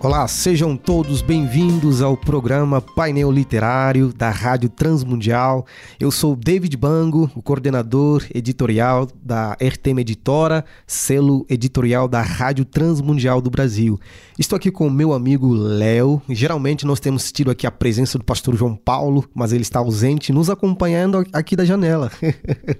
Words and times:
Olá, 0.00 0.28
sejam 0.28 0.76
todos 0.76 1.22
bem-vindos 1.22 2.02
ao 2.02 2.16
programa 2.16 2.80
Painel 2.80 3.32
Literário 3.32 4.12
da 4.12 4.30
Rádio 4.30 4.68
Transmundial. 4.68 5.66
Eu 5.98 6.12
sou 6.12 6.36
David 6.36 6.76
Bango, 6.76 7.28
o 7.34 7.42
coordenador 7.42 8.24
editorial 8.32 9.08
da 9.20 9.54
RTM 9.54 10.00
Editora, 10.00 10.64
selo 10.86 11.44
editorial 11.50 12.06
da 12.06 12.22
Rádio 12.22 12.64
Transmundial 12.64 13.40
do 13.40 13.50
Brasil. 13.50 13.98
Estou 14.38 14.56
aqui 14.56 14.70
com 14.70 14.86
o 14.86 14.90
meu 14.90 15.12
amigo 15.12 15.52
Léo. 15.52 16.22
Geralmente 16.28 16.86
nós 16.86 17.00
temos 17.00 17.32
tido 17.32 17.50
aqui 17.50 17.66
a 17.66 17.70
presença 17.72 18.16
do 18.18 18.24
pastor 18.24 18.54
João 18.54 18.76
Paulo, 18.76 19.28
mas 19.34 19.52
ele 19.52 19.62
está 19.62 19.80
ausente, 19.80 20.32
nos 20.32 20.48
acompanhando 20.48 21.26
aqui 21.32 21.56
da 21.56 21.64
janela. 21.64 22.12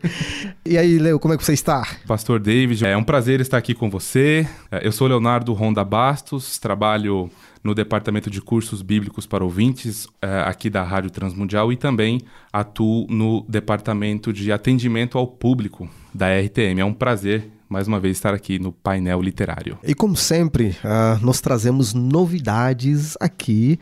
e 0.64 0.78
aí, 0.78 1.00
Léo, 1.00 1.18
como 1.18 1.34
é 1.34 1.36
que 1.36 1.44
você 1.44 1.52
está? 1.52 1.84
Pastor 2.06 2.38
David, 2.38 2.86
é 2.86 2.96
um 2.96 3.02
prazer 3.02 3.40
estar 3.40 3.58
aqui 3.58 3.74
com 3.74 3.90
você. 3.90 4.46
Eu 4.82 4.92
sou 4.92 5.08
Leonardo 5.08 5.52
Ronda 5.52 5.82
Bastos, 5.82 6.60
trabalho 6.60 7.07
trabalho 7.08 7.30
no 7.64 7.74
departamento 7.74 8.30
de 8.30 8.40
cursos 8.40 8.82
bíblicos 8.82 9.26
para 9.26 9.42
ouvintes 9.42 10.04
uh, 10.04 10.46
aqui 10.46 10.70
da 10.70 10.82
Rádio 10.82 11.10
Transmundial 11.10 11.72
e 11.72 11.76
também 11.76 12.20
atuo 12.52 13.06
no 13.08 13.44
departamento 13.48 14.32
de 14.32 14.52
atendimento 14.52 15.18
ao 15.18 15.26
público 15.26 15.88
da 16.14 16.26
RTM. 16.38 16.80
É 16.80 16.84
um 16.84 16.94
prazer 16.94 17.50
mais 17.68 17.86
uma 17.86 18.00
vez 18.00 18.16
estar 18.16 18.32
aqui 18.32 18.58
no 18.58 18.72
painel 18.72 19.20
literário. 19.20 19.78
E 19.84 19.94
como 19.94 20.16
sempre, 20.16 20.76
uh, 20.84 21.24
nós 21.24 21.40
trazemos 21.40 21.92
novidades 21.92 23.16
aqui, 23.20 23.78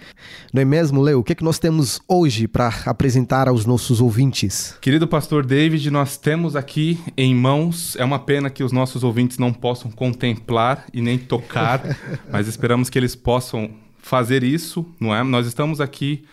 não 0.53 0.63
é 0.63 0.65
mesmo, 0.65 1.01
Leo? 1.01 1.21
O 1.21 1.25
que 1.25 1.33
é 1.33 1.35
que 1.35 1.45
nós 1.45 1.59
temos 1.59 2.01
hoje 2.09 2.49
para 2.49 2.69
apresentar 2.85 3.49
aos 3.49 3.65
nossos 3.65 4.01
ouvintes? 4.01 4.77
Querido 4.81 5.07
pastor 5.07 5.47
David, 5.47 5.91
nós 5.91 6.17
temos 6.17 6.57
aqui 6.57 6.99
em 7.17 7.35
mãos, 7.35 7.97
é 7.97 8.05
uma 8.05 8.19
pena 8.19 8.51
que 8.51 8.65
os 8.65 8.73
nossos 8.73 9.05
ouvintes 9.05 9.39
não 9.39 9.53
possam 9.53 9.91
contemplar 9.91 10.85
e 10.93 11.01
nem 11.01 11.19
tocar, 11.19 11.81
mas 12.31 12.49
esperamos 12.49 12.91
que 12.91 12.99
eles 12.99 13.15
possam 13.15 13.71
fazer 13.99 14.43
isso, 14.43 14.87
não 15.01 15.15
é? 15.15 15.23
Nós 15.23 15.47
estamos 15.47 15.81
aqui 15.81 16.25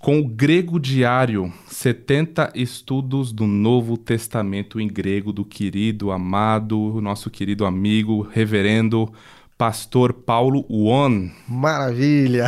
com 0.00 0.18
o 0.18 0.26
grego 0.26 0.80
diário, 0.80 1.52
70 1.66 2.52
estudos 2.54 3.32
do 3.32 3.46
Novo 3.46 3.98
Testamento 3.98 4.80
em 4.80 4.88
grego 4.88 5.30
do 5.30 5.44
querido, 5.44 6.10
amado, 6.10 7.00
nosso 7.02 7.30
querido 7.30 7.66
amigo, 7.66 8.22
reverendo 8.22 9.12
Pastor 9.60 10.14
Paulo 10.14 10.64
Won. 10.70 11.28
Maravilha! 11.46 12.46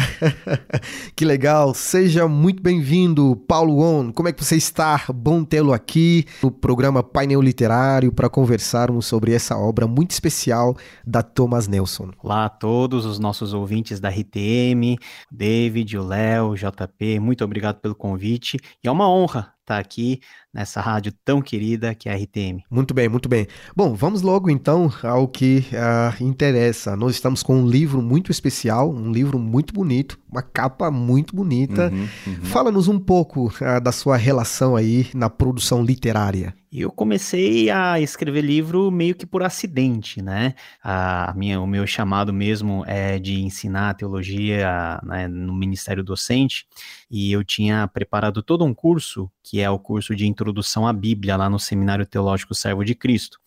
que 1.15 1.27
legal! 1.27 1.75
Seja 1.75 2.27
muito 2.27 2.63
bem-vindo, 2.63 3.37
Paulo 3.47 3.83
Won. 3.83 4.11
Como 4.11 4.31
é 4.31 4.33
que 4.33 4.43
você 4.43 4.57
está? 4.57 5.05
Bom 5.15 5.45
tê-lo 5.45 5.75
aqui 5.75 6.25
no 6.43 6.51
programa 6.51 7.03
Painel 7.03 7.43
Literário 7.43 8.11
para 8.11 8.31
conversarmos 8.31 9.05
sobre 9.05 9.35
essa 9.35 9.59
obra 9.59 9.87
muito 9.87 10.13
especial 10.13 10.75
da 11.07 11.23
Thomas 11.23 11.69
Nelson. 11.69 12.13
Olá 12.23 12.47
a 12.47 12.49
todos 12.49 13.05
os 13.05 13.19
nossos 13.19 13.53
ouvintes 13.53 14.01
da 14.01 14.09
RTM, 14.09 14.97
David, 15.31 15.99
o 15.99 16.03
Léo, 16.03 16.55
JP, 16.55 17.21
muito 17.21 17.45
obrigado 17.45 17.79
pelo 17.79 17.95
convite 17.95 18.57
e 18.83 18.89
é 18.89 18.91
uma 18.91 19.07
honra 19.07 19.53
estar 19.63 19.79
aqui 19.79 20.21
nessa 20.53 20.81
rádio 20.81 21.13
tão 21.25 21.41
querida 21.41 21.95
que 21.95 22.09
é 22.09 22.13
a 22.13 22.17
RTM. 22.17 22.63
Muito 22.71 22.93
bem, 22.93 23.09
muito 23.09 23.29
bem. 23.29 23.47
Bom, 23.75 23.95
vamos 23.95 24.21
logo 24.23 24.51
então 24.51 24.93
ao 25.03 25.27
que 25.27 25.65
uh, 25.73 26.23
interessa. 26.23 26.95
Nós 26.97 27.15
estamos 27.15 27.43
com 27.43 27.57
um 27.57 27.67
livro 27.67 28.03
muito 28.03 28.31
especial, 28.31 28.93
um 28.93 29.11
livro 29.11 29.39
muito 29.39 29.73
bonito, 29.73 30.19
uma 30.31 30.43
capa 30.43 30.91
muito 30.91 31.35
bonita. 31.35 31.91
Uhum, 31.91 32.09
uhum. 32.27 32.45
Fala-nos 32.45 32.89
um 32.89 32.99
pouco 32.99 33.47
uh, 33.47 33.81
da 33.81 33.93
sua 33.93 34.17
relação 34.17 34.77
aí 34.77 35.09
na 35.15 35.31
produção 35.31 35.83
literária. 35.83 36.55
Eu 36.75 36.91
comecei 36.91 37.69
a 37.69 38.01
escrever 38.01 38.41
livro 38.41 38.91
meio 38.91 39.15
que 39.15 39.27
por 39.27 39.43
acidente, 39.43 40.23
né? 40.23 40.55
A 40.83 41.35
minha, 41.37 41.61
o 41.61 41.67
meu 41.67 41.87
chamado 41.87 42.33
mesmo 42.33 42.83
é 42.87 43.19
de 43.19 43.43
ensinar 43.43 43.93
teologia 43.93 44.99
né, 45.03 45.29
no 45.29 45.53
Ministério 45.53 46.03
Docente 46.03 46.67
e 47.11 47.31
eu 47.31 47.45
tinha 47.45 47.87
preparado 47.89 48.43
todo 48.43 48.65
um 48.65 48.73
curso, 48.73 49.31
que 49.43 49.61
é 49.61 49.69
o 49.69 49.79
curso 49.79 50.17
de 50.17 50.27
Introdução 50.27 50.87
à 50.87 50.95
Bíblia, 50.95 51.37
lá 51.37 51.51
no 51.51 51.59
Seminário 51.59 52.07
Teológico 52.07 52.55
Servo 52.55 52.83
de 52.83 52.95
Cristo. 52.95 53.39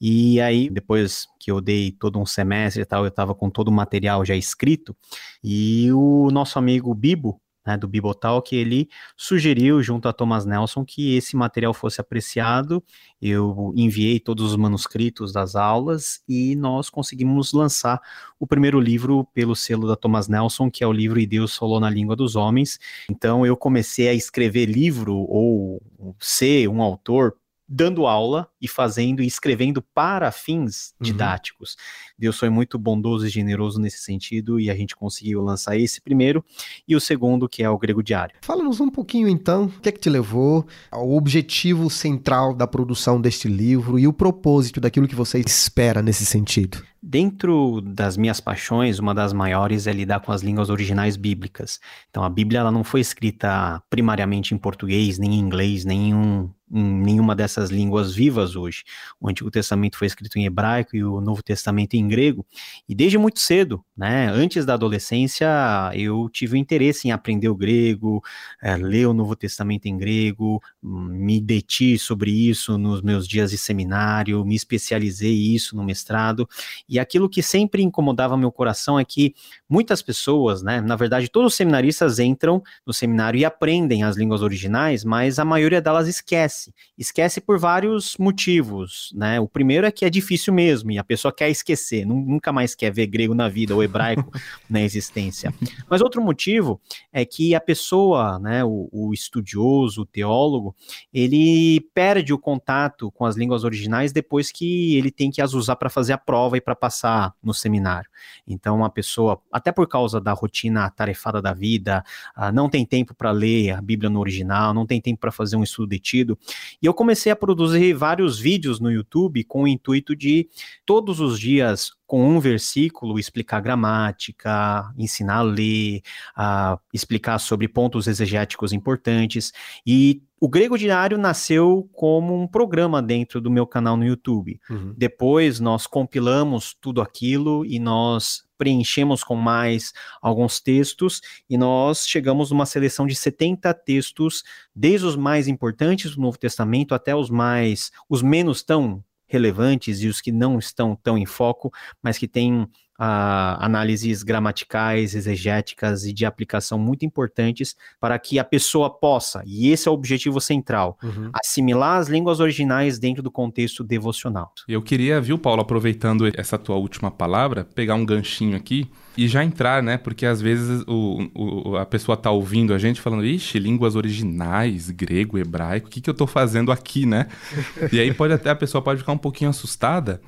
E 0.00 0.40
aí, 0.40 0.70
depois 0.70 1.26
que 1.40 1.50
eu 1.50 1.60
dei 1.60 1.90
todo 1.90 2.20
um 2.20 2.26
semestre 2.26 2.82
e 2.82 2.86
tal, 2.86 3.02
eu 3.02 3.08
estava 3.08 3.34
com 3.34 3.50
todo 3.50 3.68
o 3.68 3.72
material 3.72 4.24
já 4.24 4.36
escrito, 4.36 4.96
e 5.42 5.90
o 5.92 6.30
nosso 6.30 6.56
amigo 6.60 6.94
Bibo, 6.94 7.40
né, 7.68 7.76
do 7.76 7.86
Bibotalk, 7.86 8.56
ele 8.56 8.88
sugeriu, 9.14 9.82
junto 9.82 10.08
a 10.08 10.12
Thomas 10.12 10.46
Nelson, 10.46 10.86
que 10.86 11.14
esse 11.16 11.36
material 11.36 11.74
fosse 11.74 12.00
apreciado. 12.00 12.82
Eu 13.20 13.74
enviei 13.76 14.18
todos 14.18 14.52
os 14.52 14.56
manuscritos 14.56 15.32
das 15.32 15.54
aulas 15.54 16.22
e 16.26 16.56
nós 16.56 16.88
conseguimos 16.88 17.52
lançar 17.52 18.00
o 18.40 18.46
primeiro 18.46 18.80
livro 18.80 19.24
pelo 19.34 19.54
selo 19.54 19.86
da 19.86 19.96
Thomas 19.96 20.28
Nelson, 20.28 20.70
que 20.70 20.82
é 20.82 20.86
o 20.86 20.92
livro 20.92 21.20
E 21.20 21.26
Deus 21.26 21.54
Falou 21.54 21.78
na 21.78 21.90
Língua 21.90 22.16
dos 22.16 22.36
Homens. 22.36 22.78
Então 23.10 23.44
eu 23.44 23.54
comecei 23.54 24.08
a 24.08 24.14
escrever 24.14 24.64
livro 24.64 25.14
ou 25.14 25.82
ser 26.18 26.68
um 26.68 26.80
autor 26.80 27.34
dando 27.68 28.06
aula 28.06 28.48
e 28.60 28.66
fazendo 28.66 29.22
e 29.22 29.26
escrevendo 29.26 29.82
para 29.82 30.32
fins 30.32 30.94
uhum. 30.98 31.04
didáticos. 31.04 31.72
Uhum. 31.72 32.14
Deus 32.18 32.38
foi 32.38 32.48
muito 32.48 32.78
bondoso 32.78 33.26
e 33.26 33.28
generoso 33.28 33.78
nesse 33.80 33.98
sentido 33.98 34.58
e 34.58 34.70
a 34.70 34.74
gente 34.74 34.96
conseguiu 34.96 35.42
lançar 35.42 35.76
esse 35.76 36.00
primeiro 36.00 36.44
e 36.86 36.96
o 36.96 37.00
segundo, 37.00 37.48
que 37.48 37.62
é 37.62 37.68
o 37.68 37.78
Grego 37.78 38.02
Diário. 38.02 38.36
Fala-nos 38.42 38.80
um 38.80 38.90
pouquinho 38.90 39.28
então, 39.28 39.66
o 39.66 39.80
que 39.80 39.88
é 39.88 39.92
que 39.92 40.00
te 40.00 40.08
levou 40.08 40.66
ao 40.90 41.10
objetivo 41.10 41.90
central 41.90 42.54
da 42.54 42.66
produção 42.66 43.20
deste 43.20 43.48
livro 43.48 43.98
e 43.98 44.06
o 44.06 44.12
propósito 44.12 44.80
daquilo 44.80 45.06
que 45.06 45.14
você 45.14 45.38
espera 45.40 46.00
nesse 46.02 46.24
sentido? 46.24 46.82
Dentro 47.00 47.80
das 47.80 48.16
minhas 48.16 48.40
paixões, 48.40 48.98
uma 48.98 49.14
das 49.14 49.32
maiores 49.32 49.86
é 49.86 49.92
lidar 49.92 50.20
com 50.20 50.32
as 50.32 50.42
línguas 50.42 50.68
originais 50.68 51.16
bíblicas. 51.16 51.78
Então, 52.10 52.24
a 52.24 52.28
Bíblia 52.28 52.60
ela 52.60 52.72
não 52.72 52.82
foi 52.82 53.00
escrita 53.00 53.80
primariamente 53.88 54.52
em 54.52 54.58
português, 54.58 55.16
nem 55.16 55.34
em 55.34 55.38
inglês, 55.38 55.84
nem 55.84 56.10
em, 56.10 56.14
um, 56.14 56.42
em 56.42 56.57
nenhuma 56.70 57.34
dessas 57.34 57.70
línguas 57.70 58.14
vivas 58.14 58.56
hoje. 58.56 58.84
O 59.20 59.28
Antigo 59.28 59.50
Testamento 59.50 59.96
foi 59.96 60.06
escrito 60.06 60.38
em 60.38 60.44
hebraico 60.44 60.96
e 60.96 61.04
o 61.04 61.20
Novo 61.20 61.42
Testamento 61.42 61.94
em 61.94 62.06
grego. 62.06 62.46
E 62.88 62.94
desde 62.94 63.18
muito 63.18 63.40
cedo, 63.40 63.84
né, 63.96 64.28
antes 64.28 64.64
da 64.64 64.74
adolescência, 64.74 65.48
eu 65.94 66.28
tive 66.30 66.58
interesse 66.58 67.08
em 67.08 67.12
aprender 67.12 67.48
o 67.48 67.54
grego, 67.54 68.22
é, 68.62 68.76
ler 68.76 69.06
o 69.06 69.14
Novo 69.14 69.34
Testamento 69.34 69.86
em 69.86 69.96
grego, 69.96 70.62
me 70.82 71.40
deti 71.40 71.98
sobre 71.98 72.30
isso 72.30 72.76
nos 72.76 73.02
meus 73.02 73.26
dias 73.26 73.50
de 73.50 73.58
seminário, 73.58 74.44
me 74.44 74.54
especializei 74.54 75.34
isso 75.34 75.76
no 75.76 75.84
mestrado. 75.84 76.48
E 76.88 76.98
aquilo 76.98 77.28
que 77.28 77.42
sempre 77.42 77.82
incomodava 77.82 78.36
meu 78.36 78.52
coração 78.52 78.98
é 78.98 79.04
que 79.04 79.34
muitas 79.68 80.02
pessoas, 80.02 80.62
né, 80.62 80.80
na 80.80 80.96
verdade, 80.96 81.28
todos 81.28 81.52
os 81.52 81.56
seminaristas 81.56 82.18
entram 82.18 82.62
no 82.86 82.92
seminário 82.92 83.38
e 83.38 83.44
aprendem 83.44 84.02
as 84.02 84.16
línguas 84.16 84.42
originais, 84.42 85.04
mas 85.04 85.38
a 85.38 85.44
maioria 85.44 85.80
delas 85.80 86.08
esquece. 86.08 86.57
Esquece 86.96 87.40
por 87.40 87.58
vários 87.58 88.16
motivos, 88.16 89.12
né? 89.14 89.38
O 89.40 89.48
primeiro 89.48 89.86
é 89.86 89.90
que 89.90 90.04
é 90.04 90.10
difícil 90.10 90.52
mesmo 90.52 90.90
e 90.90 90.98
a 90.98 91.04
pessoa 91.04 91.32
quer 91.32 91.50
esquecer, 91.50 92.04
nunca 92.04 92.52
mais 92.52 92.74
quer 92.74 92.92
ver 92.92 93.06
grego 93.06 93.34
na 93.34 93.48
vida 93.48 93.74
ou 93.74 93.82
hebraico 93.82 94.30
na 94.68 94.80
existência. 94.80 95.52
Mas 95.88 96.00
outro 96.00 96.22
motivo 96.22 96.80
é 97.12 97.24
que 97.24 97.54
a 97.54 97.60
pessoa, 97.60 98.38
né, 98.38 98.64
o, 98.64 98.88
o 98.90 99.12
estudioso, 99.12 100.02
o 100.02 100.06
teólogo, 100.06 100.74
ele 101.12 101.80
perde 101.94 102.32
o 102.32 102.38
contato 102.38 103.10
com 103.12 103.24
as 103.24 103.36
línguas 103.36 103.64
originais 103.64 104.12
depois 104.12 104.50
que 104.50 104.96
ele 104.96 105.10
tem 105.10 105.30
que 105.30 105.42
as 105.42 105.54
usar 105.54 105.76
para 105.76 105.90
fazer 105.90 106.12
a 106.12 106.18
prova 106.18 106.56
e 106.56 106.60
para 106.60 106.74
passar 106.74 107.34
no 107.42 107.52
seminário. 107.54 108.08
Então, 108.46 108.76
uma 108.76 108.90
pessoa, 108.90 109.40
até 109.52 109.70
por 109.72 109.86
causa 109.86 110.20
da 110.20 110.32
rotina 110.32 110.88
tarefada 110.90 111.40
da 111.40 111.52
vida, 111.52 112.04
uh, 112.36 112.52
não 112.52 112.68
tem 112.68 112.84
tempo 112.84 113.14
para 113.14 113.30
ler 113.30 113.70
a 113.72 113.80
Bíblia 113.80 114.10
no 114.10 114.20
original, 114.20 114.72
não 114.72 114.86
tem 114.86 115.00
tempo 115.00 115.20
para 115.20 115.32
fazer 115.32 115.56
um 115.56 115.62
estudo 115.62 115.88
detido. 115.88 116.38
E 116.80 116.86
eu 116.86 116.94
comecei 116.94 117.30
a 117.32 117.36
produzir 117.36 117.92
vários 117.94 118.38
vídeos 118.38 118.80
no 118.80 118.90
YouTube 118.90 119.42
com 119.44 119.62
o 119.62 119.68
intuito 119.68 120.14
de 120.14 120.48
todos 120.86 121.20
os 121.20 121.38
dias 121.38 121.90
com 122.06 122.26
um 122.26 122.40
versículo 122.40 123.18
explicar 123.18 123.60
gramática, 123.60 124.92
ensinar 124.96 125.38
a 125.38 125.42
ler, 125.42 126.00
a 126.34 126.78
explicar 126.92 127.38
sobre 127.38 127.68
pontos 127.68 128.06
exegéticos 128.06 128.72
importantes. 128.72 129.52
E 129.86 130.22
o 130.40 130.48
Grego 130.48 130.78
Diário 130.78 131.18
nasceu 131.18 131.88
como 131.92 132.40
um 132.40 132.46
programa 132.46 133.02
dentro 133.02 133.40
do 133.40 133.50
meu 133.50 133.66
canal 133.66 133.96
no 133.96 134.04
YouTube. 134.04 134.60
Uhum. 134.70 134.94
Depois 134.96 135.58
nós 135.58 135.86
compilamos 135.86 136.76
tudo 136.80 137.00
aquilo 137.00 137.64
e 137.66 137.78
nós 137.78 138.44
preenchemos 138.56 139.22
com 139.22 139.36
mais 139.36 139.92
alguns 140.20 140.60
textos 140.60 141.20
e 141.48 141.56
nós 141.56 142.06
chegamos 142.06 142.50
numa 142.50 142.66
seleção 142.66 143.06
de 143.06 143.14
70 143.14 143.72
textos, 143.74 144.42
desde 144.74 145.06
os 145.06 145.16
mais 145.16 145.48
importantes 145.48 146.14
do 146.14 146.20
Novo 146.20 146.38
Testamento 146.38 146.94
até 146.94 147.14
os 147.14 147.30
mais 147.30 147.90
os 148.08 148.22
menos 148.22 148.62
tão 148.62 149.02
relevantes 149.26 150.02
e 150.02 150.08
os 150.08 150.20
que 150.20 150.32
não 150.32 150.58
estão 150.58 150.96
tão 150.96 151.18
em 151.18 151.26
foco, 151.26 151.70
mas 152.02 152.16
que 152.16 152.26
têm 152.26 152.66
uh, 152.98 153.56
análises 153.60 154.22
gramaticais, 154.22 155.14
exegéticas 155.14 156.04
e 156.04 156.12
de 156.12 156.26
aplicação 156.26 156.78
muito 156.78 157.04
importantes 157.04 157.76
para 158.00 158.18
que 158.18 158.38
a 158.38 158.44
pessoa 158.44 158.90
possa, 158.90 159.42
e 159.46 159.70
esse 159.70 159.88
é 159.88 159.90
o 159.90 159.94
objetivo 159.94 160.40
central, 160.40 160.98
uhum. 161.02 161.30
assimilar 161.32 161.98
as 161.98 162.08
línguas 162.08 162.40
originais 162.40 162.98
dentro 162.98 163.22
do 163.22 163.30
contexto 163.30 163.84
devocional. 163.84 164.52
Eu 164.66 164.82
queria, 164.82 165.20
viu, 165.20 165.38
Paulo, 165.38 165.62
aproveitando 165.62 166.30
essa 166.36 166.58
tua 166.58 166.76
última 166.76 167.10
palavra, 167.10 167.64
pegar 167.64 167.94
um 167.94 168.04
ganchinho 168.04 168.56
aqui 168.56 168.90
e 169.16 169.26
já 169.26 169.44
entrar, 169.44 169.82
né? 169.82 169.96
Porque 169.96 170.24
às 170.24 170.40
vezes 170.40 170.84
o, 170.86 171.28
o, 171.34 171.76
a 171.76 171.84
pessoa 171.84 172.16
tá 172.16 172.30
ouvindo 172.30 172.72
a 172.72 172.78
gente 172.78 173.00
falando, 173.00 173.24
ixi, 173.24 173.58
línguas 173.58 173.96
originais, 173.96 174.90
grego, 174.90 175.38
hebraico, 175.38 175.88
o 175.88 175.90
que, 175.90 176.00
que 176.00 176.08
eu 176.08 176.14
tô 176.14 176.26
fazendo 176.26 176.70
aqui, 176.70 177.04
né? 177.04 177.26
e 177.92 177.98
aí 177.98 178.12
pode 178.14 178.32
até 178.32 178.50
a 178.50 178.56
pessoa 178.56 178.80
pode 178.80 179.00
ficar 179.00 179.12
um 179.12 179.18
pouquinho 179.18 179.50
assustada, 179.50 180.20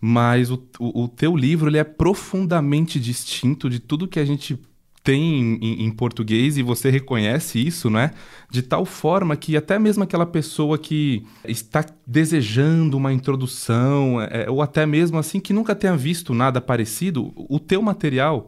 mas 0.00 0.50
o, 0.50 0.62
o, 0.78 1.04
o, 1.04 1.08
teu 1.08 1.36
livro 1.36 1.68
ele 1.68 1.78
é 1.78 1.84
profundamente 1.84 3.00
distinto 3.00 3.68
de 3.68 3.80
tudo 3.80 4.06
que 4.06 4.20
a 4.20 4.24
gente 4.24 4.58
tem 5.02 5.58
em, 5.62 5.86
em, 5.86 5.90
português 5.90 6.58
e 6.58 6.62
você 6.62 6.90
reconhece 6.90 7.58
isso, 7.58 7.88
né? 7.88 8.10
De 8.50 8.62
tal 8.62 8.84
forma 8.84 9.36
que 9.36 9.56
até 9.56 9.78
mesmo 9.78 10.04
aquela 10.04 10.26
pessoa 10.26 10.76
que 10.76 11.24
está 11.46 11.84
desejando 12.06 12.96
uma 12.96 13.12
introdução, 13.12 14.20
é, 14.20 14.50
ou 14.50 14.60
até 14.60 14.84
mesmo 14.84 15.18
assim 15.18 15.40
que 15.40 15.52
nunca 15.52 15.74
tenha 15.74 15.96
visto 15.96 16.34
nada 16.34 16.60
parecido, 16.60 17.32
o 17.34 17.58
teu 17.58 17.80
material 17.80 18.46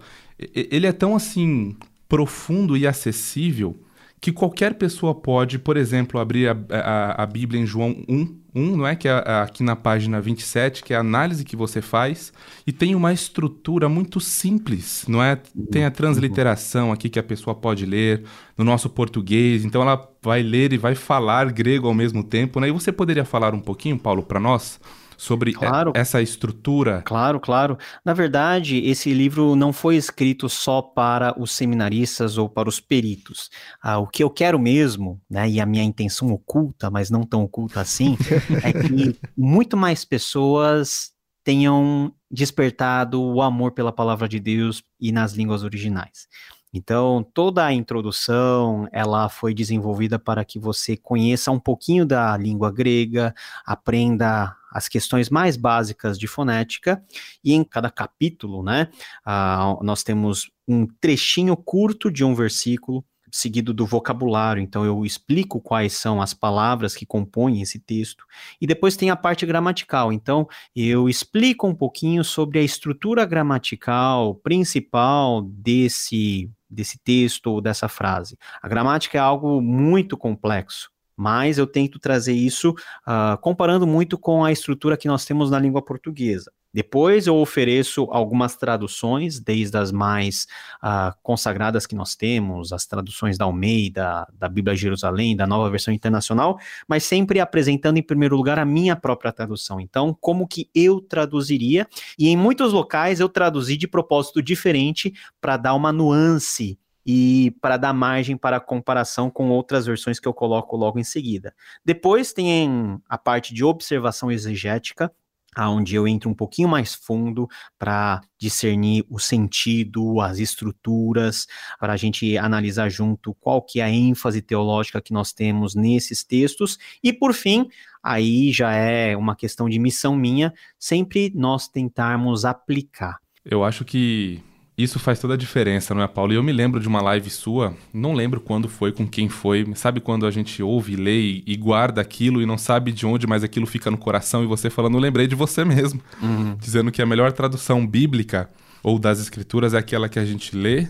ele 0.55 0.87
é 0.87 0.93
tão 0.93 1.17
assim 1.17 1.77
profundo 2.09 2.77
e 2.77 2.87
acessível 2.87 3.77
que 4.21 4.33
qualquer 4.33 4.75
pessoa 4.75 5.15
pode, 5.15 5.59
por 5.59 5.77
exemplo, 5.77 6.21
abrir 6.21 6.49
a, 6.49 6.57
a, 6.71 7.23
a 7.23 7.27
Bíblia 7.27 7.61
em 7.61 7.67
João 7.67 8.05
1, 8.09 8.40
1, 8.55 8.77
não 8.77 8.87
é? 8.87 8.95
Que 8.97 9.09
é 9.09 9.13
aqui 9.43 9.63
na 9.63 9.77
página 9.77 10.21
27, 10.21 10.83
que 10.83 10.93
é 10.93 10.97
a 10.97 11.01
análise 11.01 11.45
que 11.45 11.57
você 11.57 11.81
faz, 11.81 12.33
e 12.67 12.73
tem 12.73 12.95
uma 12.95 13.13
estrutura 13.13 13.89
muito 13.89 14.21
simples, 14.21 15.05
não 15.09 15.23
é? 15.23 15.37
Tem 15.71 15.85
a 15.85 15.91
transliteração 15.91 16.93
aqui 16.93 17.09
que 17.09 17.19
a 17.19 17.23
pessoa 17.23 17.55
pode 17.55 17.87
ler 17.87 18.25
no 18.57 18.65
nosso 18.65 18.89
português, 18.91 19.65
então 19.65 19.83
ela 19.83 20.09
vai 20.23 20.43
ler 20.43 20.73
e 20.73 20.79
vai 20.79 20.95
falar 20.95 21.51
grego 21.53 21.89
ao 21.89 21.95
mesmo 21.95 22.23
tempo, 22.23 22.61
né? 22.61 22.69
E 22.69 22.73
você 22.73 22.93
poderia 22.93 23.25
falar 23.25 23.55
um 23.55 23.61
pouquinho, 23.61 23.99
Paulo, 23.99 24.23
para 24.23 24.41
nós? 24.41 24.81
Sobre 25.21 25.53
claro. 25.53 25.93
essa 25.95 26.23
estrutura? 26.23 27.03
Claro, 27.03 27.39
claro. 27.39 27.77
Na 28.03 28.15
verdade, 28.15 28.79
esse 28.79 29.13
livro 29.13 29.55
não 29.55 29.71
foi 29.71 29.97
escrito 29.97 30.49
só 30.49 30.81
para 30.81 31.39
os 31.39 31.53
seminaristas 31.53 32.39
ou 32.39 32.49
para 32.49 32.71
os 32.71 32.81
peritos. 32.81 33.51
Ah, 33.83 33.99
o 33.99 34.07
que 34.07 34.25
eu 34.25 34.31
quero 34.31 34.59
mesmo, 34.59 35.21
né, 35.29 35.47
e 35.47 35.61
a 35.61 35.67
minha 35.67 35.85
intenção 35.85 36.33
oculta, 36.33 36.91
mas 36.91 37.11
não 37.11 37.27
tão 37.27 37.43
oculta 37.43 37.83
assim, 37.83 38.17
é 38.65 38.73
que 38.73 39.15
muito 39.37 39.77
mais 39.77 40.07
pessoas 40.07 41.11
tenham 41.45 42.15
despertado 42.31 43.23
o 43.23 43.43
amor 43.43 43.73
pela 43.73 43.93
palavra 43.93 44.27
de 44.27 44.41
Deus 44.41 44.83
e 44.99 45.13
nas 45.13 45.35
línguas 45.35 45.63
originais. 45.63 46.29
Então, 46.73 47.27
toda 47.35 47.65
a 47.65 47.73
introdução, 47.73 48.89
ela 48.93 49.29
foi 49.29 49.53
desenvolvida 49.53 50.19
para 50.19 50.45
que 50.45 50.59
você 50.59 50.97
conheça 50.97 51.51
um 51.51 51.59
pouquinho 51.59 52.07
da 52.07 52.37
língua 52.37 52.71
grega, 52.71 53.35
aprenda 53.67 54.57
as 54.71 54.87
questões 54.87 55.29
mais 55.29 55.57
básicas 55.57 56.17
de 56.17 56.29
fonética, 56.29 57.03
e 57.43 57.53
em 57.53 57.65
cada 57.65 57.91
capítulo, 57.91 58.63
né, 58.63 58.89
uh, 59.27 59.83
nós 59.83 60.05
temos 60.05 60.49
um 60.67 60.87
trechinho 60.87 61.57
curto 61.57 62.09
de 62.09 62.25
um 62.25 62.35
versículo, 62.37 63.05
seguido 63.33 63.73
do 63.73 63.87
vocabulário. 63.87 64.63
Então, 64.63 64.85
eu 64.85 65.05
explico 65.05 65.61
quais 65.61 65.95
são 65.95 66.21
as 66.21 66.35
palavras 66.35 66.95
que 66.95 67.07
compõem 67.07 67.61
esse 67.61 67.79
texto. 67.79 68.25
E 68.61 68.67
depois 68.67 68.97
tem 68.97 69.11
a 69.11 69.17
parte 69.17 69.47
gramatical. 69.47 70.13
Então, 70.13 70.49
eu 70.75 71.09
explico 71.09 71.67
um 71.67 71.75
pouquinho 71.75 72.25
sobre 72.25 72.59
a 72.59 72.63
estrutura 72.63 73.25
gramatical 73.25 74.35
principal 74.37 75.43
desse 75.43 76.51
desse 76.71 76.99
texto 76.99 77.49
ou 77.49 77.61
dessa 77.61 77.89
frase. 77.89 78.39
A 78.63 78.69
gramática 78.69 79.19
é 79.19 79.21
algo 79.21 79.61
muito 79.61 80.17
complexo, 80.17 80.89
mas 81.17 81.59
eu 81.59 81.67
tento 81.67 81.99
trazer 81.99 82.33
isso 82.33 82.71
uh, 82.71 83.37
comparando 83.41 83.87
muito 83.87 84.17
com 84.17 84.45
a 84.45 84.53
estrutura 84.53 84.97
que 84.97 85.09
nós 85.09 85.25
temos 85.25 85.51
na 85.51 85.59
língua 85.59 85.83
portuguesa. 85.83 86.53
Depois 86.73 87.27
eu 87.27 87.37
ofereço 87.37 88.07
algumas 88.11 88.57
traduções, 88.57 89.41
desde 89.41 89.77
as 89.77 89.91
mais 89.91 90.47
uh, 90.83 91.13
consagradas 91.23 91.87
que 91.87 91.95
nós 91.95 92.15
temos, 92.15 92.73
as 92.73 92.87
traduções 92.87 93.37
da 93.37 93.45
Almeida, 93.45 94.27
da 94.33 94.49
Bíblia 94.49 94.77
Jerusalém, 94.77 95.37
da 95.37 95.47
Nova 95.47 95.69
Versão 95.69 95.93
Internacional, 95.93 96.59
mas 96.87 97.05
sempre 97.05 97.41
apresentando 97.41 97.97
em 97.97 98.03
primeiro 98.03 98.37
lugar 98.37 98.59
a 98.59 98.65
minha 98.65 98.95
própria 98.95 99.33
tradução. 99.33 99.81
Então, 99.81 100.17
como 100.21 100.47
que 100.47 100.71
eu 100.75 101.01
traduziria? 101.01 101.89
E 102.19 102.29
em 102.29 102.37
muitos 102.37 102.73
locais 102.73 103.21
eu 103.21 103.29
traduzi 103.29 103.77
de 103.77 103.89
propósito 103.89 104.41
diferente 104.41 105.13
para 105.41 105.57
dar 105.57 105.75
uma 105.75 105.93
nuance 105.93 106.79
e 107.05 107.57
para 107.61 107.77
dar 107.77 107.93
margem 107.93 108.37
para 108.37 108.61
comparação 108.61 109.31
com 109.31 109.49
outras 109.51 109.87
versões 109.87 110.21
que 110.21 110.29
eu 110.29 110.35
coloco 110.35 110.77
logo 110.77 110.99
em 110.99 111.05
seguida. 111.05 111.55
Depois 111.85 112.33
tem 112.33 113.01
a 113.09 113.19
parte 113.19 113.55
de 113.55 113.65
observação 113.65 114.31
exegética, 114.31 115.11
aonde 115.55 115.95
eu 115.95 116.07
entro 116.07 116.31
um 116.31 116.35
pouquinho 116.35 116.69
mais 116.69 116.95
fundo 116.95 117.49
para 117.79 118.21
discernir 118.39 119.05
o 119.09 119.19
sentido, 119.19 120.21
as 120.21 120.39
estruturas, 120.39 121.47
para 121.79 121.93
a 121.93 121.97
gente 121.97 122.37
analisar 122.39 122.89
junto 122.89 123.35
qual 123.35 123.63
que 123.63 123.81
é 123.81 123.85
a 123.85 123.91
ênfase 123.91 124.41
teológica 124.41 125.01
que 125.01 125.13
nós 125.13 125.33
temos 125.33 125.75
nesses 125.75 126.25
textos 126.25 126.79
e 127.03 127.13
por 127.13 127.35
fim, 127.35 127.69
aí 128.03 128.53
já 128.53 128.73
é 128.73 129.17
uma 129.17 129.37
questão 129.37 129.69
de 129.69 129.79
missão 129.79 130.17
minha, 130.17 130.53
sempre 130.79 131.33
nós 131.35 131.69
tentarmos 131.69 132.45
aplicar. 132.45 133.19
Eu 133.45 133.65
acho 133.65 133.85
que 133.85 134.43
isso 134.83 134.99
faz 134.99 135.19
toda 135.19 135.35
a 135.35 135.37
diferença, 135.37 135.95
não 135.95 136.03
é, 136.03 136.09
Paulo? 136.09 136.33
E 136.33 136.37
eu 136.37 136.43
me 136.43 136.53
lembro 136.53 136.81
de 136.81 136.89
uma 136.89 137.01
live 137.01 137.29
sua, 137.31 137.77
não 137.93 138.13
lembro 138.13 138.41
quando 138.41 138.69
foi, 138.69 138.93
com 138.93 139.07
quem 139.07 139.29
foi. 139.29 139.67
Sabe 139.75 140.01
quando 140.01 140.27
a 140.27 140.31
gente 140.31 140.63
ouve, 140.63 140.97
lê 140.97 141.43
e 141.47 141.57
guarda 141.57 142.01
aquilo 142.01 142.41
e 142.41 142.47
não 142.47 142.59
sabe 142.59 142.93
de 142.93 143.07
onde, 143.07 143.27
mas 143.27 143.45
aquilo 143.45 143.67
fica 143.67 143.91
no 143.91 143.99
coração 143.99 144.43
e 144.43 144.47
você 144.47 144.71
falando, 144.71 144.95
eu 144.95 145.01
lembrei 145.01 145.27
de 145.27 145.35
você 145.35 145.65
mesmo. 145.65 146.01
Uhum. 146.23 146.57
Dizendo 146.59 146.91
que 146.91 147.03
a 147.03 147.07
melhor 147.07 147.33
tradução 147.33 147.87
bíblica 147.87 148.51
ou 148.83 148.99
das 148.99 149.21
escrituras 149.21 149.75
é 149.75 149.79
aquela 149.79 150.09
que 150.09 150.19
a 150.19 150.25
gente 150.25 150.57
lê, 150.57 150.89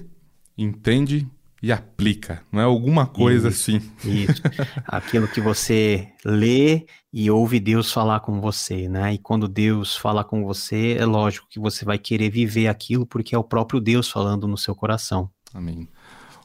entende 0.57 1.27
e 1.63 1.71
aplica, 1.71 2.43
não 2.51 2.61
é 2.61 2.65
alguma 2.65 3.07
coisa 3.07 3.49
isso, 3.49 3.71
assim. 3.71 3.91
Isso. 4.05 4.43
Aquilo 4.87 5.29
que 5.29 5.41
você 5.41 6.09
lê 6.25 6.87
e 7.13 7.31
ouve 7.31 7.61
Deus 7.61 7.93
falar 7.93 8.21
com 8.21 8.41
você, 8.41 8.89
né? 8.89 9.15
E 9.15 9.19
quando 9.19 9.47
Deus 9.47 9.97
fala 9.97 10.25
com 10.25 10.45
você, 10.45 10.97
é 10.99 11.05
lógico 11.05 11.47
que 11.51 11.61
você 11.61 11.85
vai 11.85 11.99
querer 11.99 12.31
viver 12.31 12.69
aquilo 12.69 13.05
porque 13.05 13.35
é 13.35 13.39
o 13.39 13.45
próprio 13.45 13.81
Deus 13.81 14.09
falando 14.09 14.49
no 14.49 14.57
seu 14.57 14.75
coração. 14.75 15.31
Amém. 15.53 15.89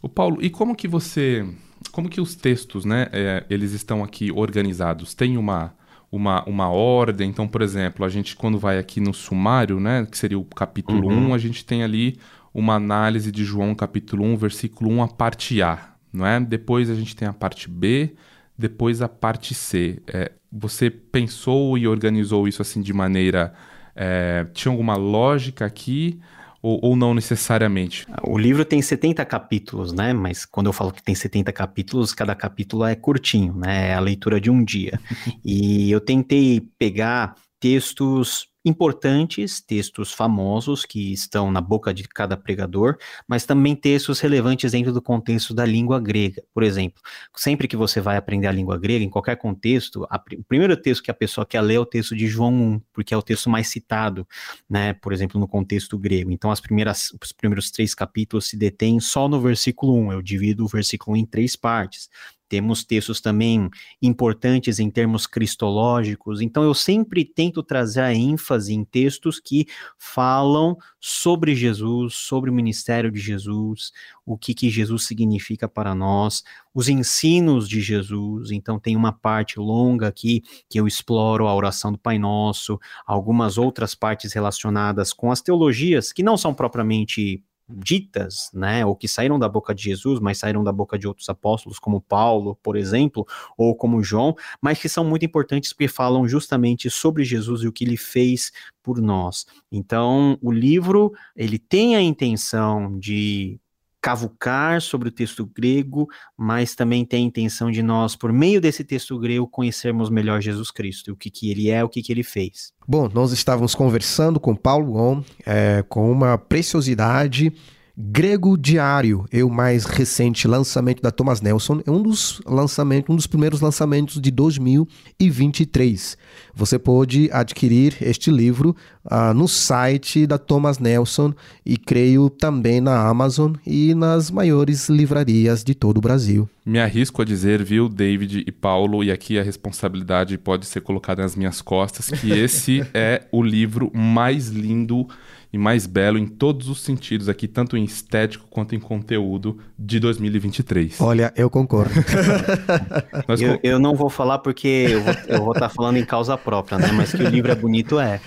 O 0.01 0.09
Paulo, 0.09 0.37
e 0.41 0.49
como 0.49 0.75
que 0.75 0.87
você, 0.87 1.47
como 1.91 2.09
que 2.09 2.19
os 2.19 2.35
textos, 2.35 2.83
né, 2.83 3.07
é, 3.13 3.45
eles 3.49 3.71
estão 3.71 4.03
aqui 4.03 4.31
organizados? 4.31 5.13
Tem 5.13 5.37
uma 5.37 5.73
uma, 6.11 6.43
uma 6.47 6.69
ordem. 6.69 7.29
Então, 7.29 7.47
por 7.47 7.61
exemplo, 7.61 8.05
a 8.05 8.09
gente 8.09 8.35
quando 8.35 8.57
vai 8.57 8.77
aqui 8.77 9.01
no 9.01 9.13
sumário, 9.13 9.79
né, 9.79 10.07
que 10.09 10.17
seria 10.17 10.39
o 10.39 10.45
capítulo 10.45 11.09
uhum. 11.09 11.31
1, 11.31 11.33
a 11.33 11.37
gente 11.37 11.65
tem 11.65 11.83
ali 11.83 12.17
uma 12.55 12.75
análise 12.75 13.33
de 13.33 13.43
João 13.43 13.75
capítulo 13.75 14.23
1, 14.23 14.37
versículo 14.37 14.89
1, 14.89 15.03
a 15.03 15.07
parte 15.09 15.61
A, 15.61 15.89
não 16.13 16.25
é? 16.25 16.39
Depois 16.39 16.89
a 16.89 16.95
gente 16.95 17.13
tem 17.13 17.27
a 17.27 17.33
parte 17.33 17.69
B, 17.69 18.15
depois 18.57 19.01
a 19.01 19.09
parte 19.09 19.53
C. 19.53 20.01
É, 20.07 20.31
você 20.49 20.89
pensou 20.89 21.77
e 21.77 21.85
organizou 21.85 22.47
isso 22.47 22.61
assim 22.61 22.81
de 22.81 22.93
maneira. 22.93 23.53
É, 23.93 24.47
tinha 24.53 24.71
alguma 24.71 24.95
lógica 24.95 25.65
aqui? 25.65 26.21
Ou, 26.61 26.79
ou, 26.81 26.95
não 26.95 27.13
necessariamente? 27.13 28.07
O 28.23 28.37
livro 28.37 28.65
tem 28.65 28.81
70 28.81 29.23
capítulos, 29.25 29.93
né? 29.93 30.13
Mas 30.13 30.45
quando 30.45 30.65
eu 30.65 30.73
falo 30.73 30.91
que 30.91 31.03
tem 31.03 31.13
70 31.13 31.51
capítulos, 31.51 32.11
cada 32.11 32.33
capítulo 32.33 32.85
é 32.85 32.95
curtinho, 32.95 33.53
né? 33.53 33.89
É 33.89 33.93
a 33.93 33.99
leitura 33.99 34.41
de 34.41 34.49
um 34.49 34.63
dia. 34.63 34.99
e 35.45 35.91
eu 35.91 35.99
tentei 35.99 36.67
pegar 36.79 37.35
textos 37.59 38.47
importantes, 38.65 39.61
textos 39.61 40.11
famosos 40.11 40.85
que 40.85 41.13
estão 41.13 41.51
na 41.51 41.61
boca 41.61 41.93
de 41.93 42.03
cada 42.07 42.35
pregador, 42.35 42.97
mas 43.27 43.45
também 43.45 43.75
textos 43.75 44.19
relevantes 44.19 44.71
dentro 44.71 44.91
do 44.91 45.01
contexto 45.01 45.53
da 45.53 45.63
língua 45.63 45.99
grega. 45.99 46.43
Por 46.51 46.63
exemplo, 46.63 46.99
sempre 47.35 47.67
que 47.67 47.77
você 47.77 48.01
vai 48.01 48.17
aprender 48.17 48.47
a 48.47 48.51
língua 48.51 48.77
grega, 48.79 49.05
em 49.05 49.09
qualquer 49.09 49.35
contexto, 49.35 50.05
a, 50.09 50.21
o 50.35 50.43
primeiro 50.43 50.75
texto 50.75 51.03
que 51.03 51.11
a 51.11 51.13
pessoa 51.13 51.45
quer 51.45 51.61
ler 51.61 51.75
é 51.75 51.79
o 51.79 51.85
texto 51.85 52.15
de 52.15 52.27
João 52.27 52.53
1, 52.53 52.81
porque 52.91 53.13
é 53.13 53.17
o 53.17 53.21
texto 53.21 53.51
mais 53.51 53.67
citado, 53.67 54.27
né, 54.67 54.93
por 54.93 55.13
exemplo, 55.13 55.39
no 55.39 55.47
contexto 55.47 55.97
grego. 55.99 56.31
Então, 56.31 56.49
as 56.49 56.59
primeiras, 56.59 57.13
os 57.21 57.31
primeiros 57.31 57.69
três 57.69 57.93
capítulos 57.93 58.49
se 58.49 58.57
detêm 58.57 58.99
só 58.99 59.29
no 59.29 59.39
versículo 59.39 59.93
1. 59.93 60.13
Eu 60.13 60.21
divido 60.23 60.65
o 60.65 60.67
versículo 60.67 61.15
1 61.15 61.19
em 61.19 61.25
três 61.25 61.55
partes. 61.55 62.09
Temos 62.47 62.83
textos 62.83 63.19
também 63.19 63.69
importantes 64.01 64.79
em 64.79 64.89
termos 64.89 65.25
cristológicos. 65.25 66.41
Então, 66.41 66.63
eu 66.63 66.73
sempre 66.73 67.25
tento 67.25 67.63
trazer 67.63 68.01
a 68.01 68.13
ênfase 68.13 68.73
em 68.73 68.83
textos 68.83 69.39
que 69.39 69.67
falam 69.97 70.77
sobre 70.99 71.55
Jesus, 71.55 72.15
sobre 72.15 72.49
o 72.49 72.53
ministério 72.53 73.11
de 73.11 73.19
Jesus, 73.19 73.91
o 74.25 74.37
que, 74.37 74.53
que 74.53 74.69
Jesus 74.69 75.05
significa 75.05 75.67
para 75.67 75.95
nós, 75.95 76.43
os 76.73 76.89
ensinos 76.89 77.67
de 77.67 77.81
Jesus. 77.81 78.51
Então, 78.51 78.79
tem 78.79 78.95
uma 78.95 79.11
parte 79.11 79.59
longa 79.59 80.07
aqui 80.07 80.43
que 80.69 80.79
eu 80.79 80.87
exploro 80.87 81.47
a 81.47 81.55
oração 81.55 81.91
do 81.91 81.97
Pai 81.97 82.19
Nosso, 82.19 82.79
algumas 83.05 83.57
outras 83.57 83.95
partes 83.95 84.33
relacionadas 84.33 85.13
com 85.13 85.31
as 85.31 85.41
teologias 85.41 86.11
que 86.11 86.23
não 86.23 86.37
são 86.37 86.53
propriamente 86.53 87.43
ditas, 87.67 88.49
né, 88.53 88.85
ou 88.85 88.95
que 88.95 89.07
saíram 89.07 89.39
da 89.39 89.49
boca 89.49 89.73
de 89.73 89.83
Jesus, 89.83 90.19
mas 90.19 90.37
saíram 90.37 90.63
da 90.63 90.71
boca 90.71 90.97
de 90.97 91.07
outros 91.07 91.27
apóstolos, 91.29 91.79
como 91.79 92.01
Paulo, 92.01 92.57
por 92.61 92.75
exemplo, 92.75 93.25
ou 93.57 93.75
como 93.75 94.03
João, 94.03 94.35
mas 94.61 94.79
que 94.79 94.87
são 94.89 95.03
muito 95.03 95.25
importantes 95.25 95.73
porque 95.73 95.87
falam 95.87 96.27
justamente 96.27 96.89
sobre 96.89 97.23
Jesus 97.23 97.63
e 97.63 97.67
o 97.67 97.71
que 97.71 97.83
ele 97.83 97.97
fez 97.97 98.51
por 98.83 99.01
nós. 99.01 99.45
Então, 99.71 100.37
o 100.41 100.51
livro, 100.51 101.11
ele 101.35 101.57
tem 101.57 101.95
a 101.95 102.01
intenção 102.01 102.99
de 102.99 103.59
cavucar 104.05 104.79
sobre 104.83 105.09
o 105.09 105.11
texto 105.11 105.47
grego, 105.47 106.07
mas 106.37 106.75
também 106.75 107.03
tem 107.03 107.23
a 107.23 107.27
intenção 107.27 107.71
de 107.71 107.81
nós, 107.81 108.15
por 108.15 108.31
meio 108.31 108.61
desse 108.61 108.83
texto 108.83 109.17
grego, 109.17 109.47
conhecermos 109.47 110.11
melhor 110.11 110.39
Jesus 110.41 110.69
Cristo, 110.69 111.13
o 111.13 111.15
que, 111.15 111.31
que 111.31 111.49
ele 111.49 111.71
é, 111.71 111.83
o 111.83 111.89
que, 111.89 112.03
que 112.03 112.13
ele 112.13 112.21
fez. 112.21 112.71
Bom, 112.87 113.09
nós 113.11 113.31
estávamos 113.31 113.73
conversando 113.73 114.39
com 114.39 114.55
Paulo 114.55 114.91
Gon, 114.91 115.23
é, 115.43 115.83
com 115.89 116.11
uma 116.11 116.37
preciosidade 116.37 117.51
Grego 117.97 118.57
Diário 118.57 119.25
é 119.31 119.41
o 119.41 119.49
mais 119.49 119.85
recente 119.85 120.49
lançamento 120.49 121.01
da 121.01 121.11
Thomas 121.11 121.39
Nelson, 121.39 121.81
é 121.85 121.89
um 121.89 122.03
dos 122.03 122.41
lançamentos, 122.45 123.09
um 123.09 123.15
dos 123.15 123.25
primeiros 123.25 123.61
lançamentos 123.61 124.19
de 124.19 124.31
2023. 124.31 126.17
Você 126.53 126.77
pode 126.77 127.29
adquirir 127.31 127.95
este 128.01 128.29
livro 128.29 128.75
uh, 129.05 129.33
no 129.33 129.47
site 129.47 130.27
da 130.27 130.37
Thomas 130.37 130.77
Nelson 130.77 131.33
e 131.65 131.77
creio 131.77 132.29
também 132.29 132.81
na 132.81 133.07
Amazon 133.07 133.53
e 133.65 133.95
nas 133.95 134.29
maiores 134.29 134.89
livrarias 134.89 135.63
de 135.63 135.73
todo 135.73 135.97
o 135.99 136.01
Brasil. 136.01 136.49
Me 136.65 136.79
arrisco 136.79 137.21
a 137.21 137.25
dizer, 137.25 137.63
viu, 137.63 137.87
David 137.87 138.43
e 138.45 138.51
Paulo, 138.51 139.05
e 139.05 139.11
aqui 139.11 139.39
a 139.39 139.43
responsabilidade 139.43 140.37
pode 140.37 140.65
ser 140.65 140.81
colocada 140.81 141.21
nas 141.21 141.35
minhas 141.35 141.61
costas, 141.61 142.09
que 142.09 142.29
esse 142.31 142.85
é 142.93 143.25
o 143.31 143.41
livro 143.41 143.89
mais 143.93 144.49
lindo 144.49 145.07
e 145.51 145.57
mais 145.57 145.85
belo 145.85 146.17
em 146.17 146.27
todos 146.27 146.69
os 146.69 146.81
sentidos 146.81 147.29
aqui, 147.29 147.47
tanto 147.47 147.77
em 147.77 147.83
estético 147.83 148.45
quanto 148.49 148.75
em 148.75 148.79
conteúdo 148.79 149.57
de 149.77 149.99
2023. 149.99 150.99
Olha, 151.01 151.33
eu 151.35 151.49
concordo. 151.49 151.93
eu, 153.39 153.59
eu, 153.63 153.79
não 153.79 153.95
vou 153.95 154.09
falar 154.09 154.39
porque 154.39 154.87
eu 155.27 155.41
vou 155.41 155.53
estar 155.53 155.67
tá 155.67 155.69
falando 155.69 155.97
em 155.97 156.05
causa 156.05 156.37
própria, 156.37 156.77
né? 156.77 156.91
Mas 156.91 157.11
que 157.11 157.23
o 157.23 157.29
livro 157.29 157.51
é 157.51 157.55
bonito 157.55 157.99
é. 157.99 158.19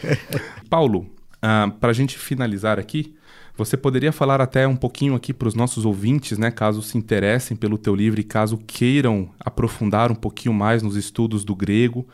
Paulo, 0.68 1.00
uh, 1.00 1.06
ah, 1.42 1.72
para 1.80 1.90
a 1.90 1.94
gente 1.94 2.18
finalizar 2.18 2.78
aqui, 2.78 3.14
você 3.58 3.76
poderia 3.76 4.12
falar 4.12 4.40
até 4.40 4.68
um 4.68 4.76
pouquinho 4.76 5.16
aqui 5.16 5.34
para 5.34 5.48
os 5.48 5.54
nossos 5.54 5.84
ouvintes, 5.84 6.38
né, 6.38 6.48
caso 6.48 6.80
se 6.80 6.96
interessem 6.96 7.56
pelo 7.56 7.76
teu 7.76 7.92
livro 7.92 8.20
e 8.20 8.22
caso 8.22 8.56
queiram 8.56 9.30
aprofundar 9.40 10.12
um 10.12 10.14
pouquinho 10.14 10.54
mais 10.54 10.80
nos 10.80 10.94
estudos 10.94 11.44
do 11.44 11.56
grego, 11.56 12.06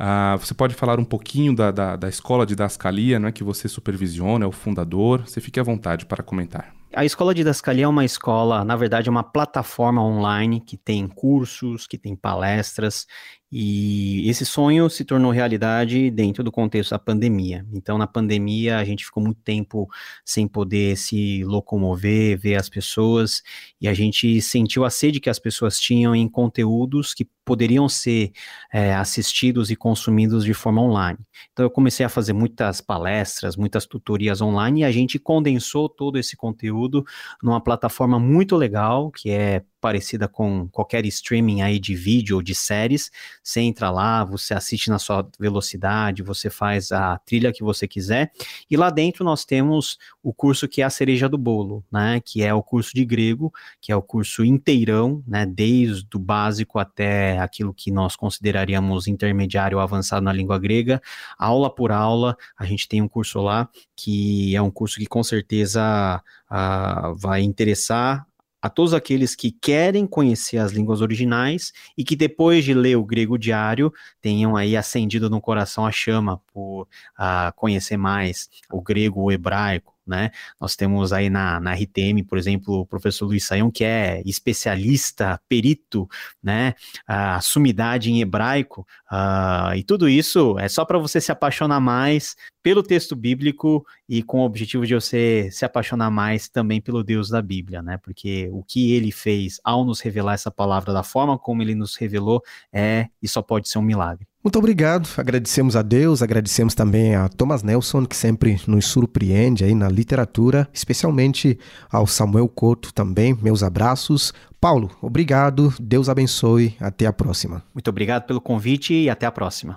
Uh, 0.00 0.38
você 0.38 0.54
pode 0.54 0.74
falar 0.74 0.98
um 0.98 1.04
pouquinho 1.04 1.54
da, 1.54 1.70
da, 1.70 1.94
da 1.94 2.08
escola 2.08 2.46
de 2.46 2.56
Dascalia, 2.56 3.18
não 3.18 3.28
é 3.28 3.32
que 3.32 3.44
você 3.44 3.68
supervisiona, 3.68 4.46
é 4.46 4.48
o 4.48 4.52
fundador. 4.52 5.28
Você 5.28 5.42
fique 5.42 5.60
à 5.60 5.62
vontade 5.62 6.06
para 6.06 6.22
comentar. 6.22 6.72
A 6.94 7.04
escola 7.04 7.34
de 7.34 7.44
Dascalia 7.44 7.84
é 7.84 7.88
uma 7.88 8.04
escola, 8.04 8.64
na 8.64 8.74
verdade, 8.76 9.08
é 9.08 9.12
uma 9.12 9.22
plataforma 9.22 10.02
online 10.02 10.58
que 10.58 10.76
tem 10.76 11.06
cursos, 11.06 11.86
que 11.86 11.98
tem 11.98 12.16
palestras 12.16 13.06
e 13.52 14.28
esse 14.30 14.46
sonho 14.46 14.88
se 14.88 15.04
tornou 15.04 15.32
realidade 15.32 16.08
dentro 16.10 16.44
do 16.44 16.52
contexto 16.52 16.90
da 16.90 17.00
pandemia. 17.00 17.66
Então, 17.72 17.98
na 17.98 18.06
pandemia, 18.06 18.78
a 18.78 18.84
gente 18.84 19.04
ficou 19.04 19.20
muito 19.20 19.40
tempo 19.42 19.88
sem 20.24 20.46
poder 20.46 20.96
se 20.96 21.42
locomover, 21.42 22.38
ver 22.38 22.54
as 22.54 22.68
pessoas, 22.68 23.42
e 23.80 23.88
a 23.88 23.94
gente 23.94 24.40
sentiu 24.40 24.84
a 24.84 24.90
sede 24.90 25.18
que 25.18 25.28
as 25.28 25.40
pessoas 25.40 25.80
tinham 25.80 26.14
em 26.14 26.28
conteúdos 26.28 27.12
que 27.12 27.28
poderiam 27.44 27.88
ser 27.88 28.30
é, 28.72 28.94
assistidos 28.94 29.70
e 29.72 29.74
consumidos 29.74 30.44
de 30.44 30.54
forma 30.54 30.80
online. 30.80 31.18
Então, 31.52 31.64
eu 31.64 31.70
comecei 31.70 32.06
a 32.06 32.08
fazer 32.08 32.32
muitas 32.32 32.80
palestras, 32.80 33.56
muitas 33.56 33.84
tutorias 33.84 34.40
online, 34.40 34.82
e 34.82 34.84
a 34.84 34.92
gente 34.92 35.18
condensou 35.18 35.88
todo 35.88 36.18
esse 36.18 36.36
conteúdo 36.36 37.04
numa 37.42 37.60
plataforma 37.60 38.20
muito 38.20 38.54
legal, 38.54 39.10
que 39.10 39.30
é 39.30 39.64
parecida 39.80 40.28
com 40.28 40.68
qualquer 40.68 41.04
streaming 41.06 41.62
aí 41.62 41.78
de 41.78 41.94
vídeo 41.94 42.36
ou 42.36 42.42
de 42.42 42.54
séries. 42.54 43.10
Você 43.42 43.60
entra 43.60 43.90
lá, 43.90 44.24
você 44.24 44.54
assiste 44.54 44.90
na 44.90 44.98
sua 44.98 45.28
velocidade, 45.38 46.22
você 46.22 46.50
faz 46.50 46.92
a 46.92 47.18
trilha 47.18 47.52
que 47.52 47.62
você 47.62 47.88
quiser. 47.88 48.30
E 48.70 48.76
lá 48.76 48.90
dentro 48.90 49.24
nós 49.24 49.44
temos 49.44 49.98
o 50.22 50.32
curso 50.32 50.68
que 50.68 50.82
é 50.82 50.84
a 50.84 50.90
cereja 50.90 51.28
do 51.28 51.38
bolo, 51.38 51.84
né? 51.90 52.20
Que 52.24 52.42
é 52.42 52.52
o 52.52 52.62
curso 52.62 52.94
de 52.94 53.04
grego, 53.04 53.52
que 53.80 53.90
é 53.90 53.96
o 53.96 54.02
curso 54.02 54.44
inteirão, 54.44 55.22
né? 55.26 55.46
Desde 55.46 56.06
o 56.14 56.18
básico 56.18 56.78
até 56.78 57.38
aquilo 57.38 57.74
que 57.74 57.90
nós 57.90 58.14
consideraríamos 58.16 59.06
intermediário 59.08 59.78
ou 59.78 59.82
avançado 59.82 60.24
na 60.24 60.32
língua 60.32 60.58
grega, 60.58 61.00
aula 61.38 61.74
por 61.74 61.90
aula. 61.90 62.36
A 62.58 62.64
gente 62.64 62.86
tem 62.88 63.00
um 63.00 63.08
curso 63.08 63.40
lá 63.40 63.68
que 63.96 64.54
é 64.54 64.62
um 64.62 64.70
curso 64.70 64.98
que 64.98 65.06
com 65.06 65.22
certeza 65.22 66.22
uh, 66.50 67.14
vai 67.16 67.42
interessar 67.42 68.26
a 68.60 68.68
todos 68.68 68.92
aqueles 68.92 69.34
que 69.34 69.50
querem 69.50 70.06
conhecer 70.06 70.58
as 70.58 70.72
línguas 70.72 71.00
originais 71.00 71.72
e 71.96 72.04
que 72.04 72.16
depois 72.16 72.64
de 72.64 72.74
ler 72.74 72.96
o 72.96 73.04
grego 73.04 73.38
diário 73.38 73.92
tenham 74.20 74.56
aí 74.56 74.76
acendido 74.76 75.30
no 75.30 75.40
coração 75.40 75.86
a 75.86 75.92
chama 75.92 76.40
por 76.52 76.82
uh, 76.82 77.52
conhecer 77.56 77.96
mais 77.96 78.48
o 78.70 78.80
grego, 78.82 79.22
o 79.22 79.32
hebraico, 79.32 79.94
né? 80.06 80.30
Nós 80.60 80.74
temos 80.74 81.12
aí 81.12 81.30
na, 81.30 81.60
na 81.60 81.72
RTM, 81.72 82.24
por 82.28 82.36
exemplo, 82.36 82.80
o 82.80 82.86
professor 82.86 83.26
Luiz 83.26 83.44
Saião, 83.44 83.70
que 83.70 83.84
é 83.84 84.22
especialista, 84.26 85.40
perito, 85.48 86.08
né? 86.42 86.74
A 87.06 87.40
sumidade 87.40 88.10
em 88.10 88.20
hebraico, 88.20 88.86
uh, 89.10 89.74
e 89.76 89.84
tudo 89.84 90.08
isso 90.08 90.58
é 90.58 90.68
só 90.68 90.84
para 90.84 90.98
você 90.98 91.20
se 91.20 91.30
apaixonar 91.30 91.80
mais 91.80 92.36
pelo 92.62 92.82
texto 92.82 93.16
bíblico 93.16 93.84
e 94.08 94.22
com 94.22 94.40
o 94.40 94.44
objetivo 94.44 94.86
de 94.86 94.94
você 94.94 95.48
se 95.50 95.64
apaixonar 95.64 96.10
mais 96.10 96.48
também 96.48 96.80
pelo 96.80 97.02
Deus 97.02 97.28
da 97.28 97.40
Bíblia, 97.40 97.82
né? 97.82 97.98
Porque 97.98 98.48
o 98.52 98.62
que 98.62 98.92
ele 98.92 99.10
fez 99.10 99.60
ao 99.64 99.84
nos 99.84 100.00
revelar 100.00 100.34
essa 100.34 100.50
palavra 100.50 100.92
da 100.92 101.02
forma 101.02 101.38
como 101.38 101.62
ele 101.62 101.74
nos 101.74 101.96
revelou 101.96 102.42
é 102.72 103.08
e 103.22 103.28
só 103.28 103.42
pode 103.42 103.68
ser 103.68 103.78
um 103.78 103.82
milagre. 103.82 104.26
Muito 104.42 104.58
obrigado. 104.58 105.06
Agradecemos 105.18 105.76
a 105.76 105.82
Deus, 105.82 106.22
agradecemos 106.22 106.74
também 106.74 107.14
a 107.14 107.28
Thomas 107.28 107.62
Nelson, 107.62 108.06
que 108.06 108.16
sempre 108.16 108.58
nos 108.66 108.86
surpreende 108.86 109.64
aí 109.64 109.74
na 109.74 109.88
literatura, 109.88 110.66
especialmente 110.72 111.58
ao 111.90 112.06
Samuel 112.06 112.48
Couto 112.48 112.92
também. 112.94 113.36
Meus 113.42 113.62
abraços. 113.62 114.32
Paulo, 114.58 114.90
obrigado. 115.02 115.74
Deus 115.78 116.08
abençoe. 116.08 116.74
Até 116.80 117.04
a 117.04 117.12
próxima. 117.12 117.62
Muito 117.74 117.88
obrigado 117.88 118.26
pelo 118.26 118.40
convite 118.40 118.94
e 118.94 119.10
até 119.10 119.26
a 119.26 119.32
próxima. 119.32 119.76